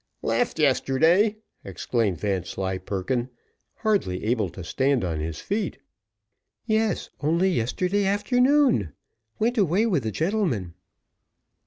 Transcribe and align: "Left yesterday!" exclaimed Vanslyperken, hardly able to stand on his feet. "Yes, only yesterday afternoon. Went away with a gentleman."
"Left 0.23 0.57
yesterday!" 0.57 1.35
exclaimed 1.63 2.19
Vanslyperken, 2.21 3.29
hardly 3.81 4.23
able 4.23 4.49
to 4.49 4.63
stand 4.63 5.03
on 5.03 5.19
his 5.19 5.39
feet. 5.39 5.77
"Yes, 6.65 7.11
only 7.19 7.51
yesterday 7.51 8.07
afternoon. 8.07 8.93
Went 9.37 9.59
away 9.59 9.85
with 9.85 10.03
a 10.07 10.11
gentleman." 10.11 10.73